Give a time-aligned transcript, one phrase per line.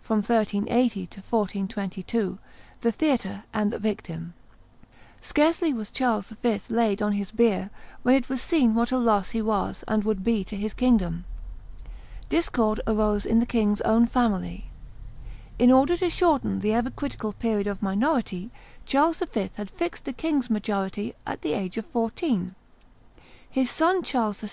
[0.00, 2.38] from 1380 to 1422,
[2.80, 4.32] the theatre and the victim.
[5.20, 6.58] Scarcely was Charles V.
[6.70, 7.68] laid on his bier
[8.02, 11.26] when it was seen what a loss he was and would be to his kingdom.
[12.30, 14.70] Discord arose in the king's own family.
[15.58, 18.50] In order to shorten the ever critical period of minority,
[18.86, 19.50] Charles V.
[19.56, 22.54] had fixed the king's majority at the age of fourteen.
[23.50, 24.46] His son, Charles VI.